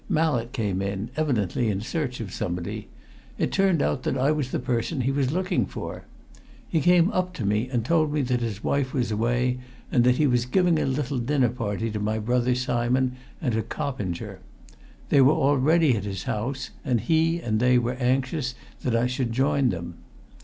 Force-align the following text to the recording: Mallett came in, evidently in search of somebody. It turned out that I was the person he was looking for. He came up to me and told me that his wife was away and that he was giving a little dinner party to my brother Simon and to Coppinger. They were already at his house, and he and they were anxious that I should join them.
Mallett 0.09 0.51
came 0.51 0.81
in, 0.81 1.11
evidently 1.15 1.69
in 1.69 1.79
search 1.81 2.19
of 2.19 2.33
somebody. 2.33 2.87
It 3.37 3.51
turned 3.51 3.83
out 3.83 4.01
that 4.01 4.17
I 4.17 4.31
was 4.31 4.49
the 4.49 4.57
person 4.57 5.01
he 5.01 5.11
was 5.11 5.31
looking 5.31 5.67
for. 5.67 6.05
He 6.67 6.81
came 6.81 7.11
up 7.11 7.33
to 7.35 7.45
me 7.45 7.69
and 7.69 7.85
told 7.85 8.11
me 8.11 8.23
that 8.23 8.41
his 8.41 8.63
wife 8.63 8.95
was 8.95 9.11
away 9.11 9.59
and 9.91 10.03
that 10.03 10.15
he 10.17 10.25
was 10.25 10.47
giving 10.47 10.79
a 10.79 10.87
little 10.87 11.19
dinner 11.19 11.49
party 11.49 11.91
to 11.91 11.99
my 11.99 12.17
brother 12.17 12.55
Simon 12.55 13.15
and 13.39 13.53
to 13.53 13.61
Coppinger. 13.61 14.39
They 15.09 15.21
were 15.21 15.33
already 15.33 15.95
at 15.95 16.05
his 16.05 16.23
house, 16.23 16.71
and 16.83 17.01
he 17.01 17.39
and 17.39 17.59
they 17.59 17.77
were 17.77 17.93
anxious 17.93 18.55
that 18.81 18.95
I 18.95 19.05
should 19.05 19.31
join 19.31 19.69
them. 19.69 19.97